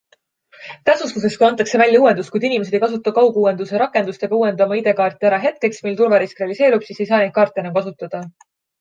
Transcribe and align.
Täsustuseks, 0.89 1.35
kui 1.41 1.45
antakse 1.47 1.81
välja 1.81 1.99
uuendus, 2.05 2.31
kuid 2.37 2.47
inimesed 2.49 2.79
ei 2.79 2.81
kasuta 2.85 3.15
kauguuenduse 3.19 3.83
rakendust 3.83 4.27
ega 4.29 4.37
uuenda 4.41 4.67
oma 4.69 4.81
ID-kaarti 4.83 5.33
ära 5.33 5.43
hetkeks, 5.47 5.85
mil 5.89 6.03
turvarisk 6.03 6.45
realiseerub, 6.45 6.89
siis 6.91 7.07
ei 7.07 7.13
saa 7.15 7.25
neid 7.25 7.41
kaarte 7.41 7.67
enam 7.67 7.81
kasutada. 7.81 8.29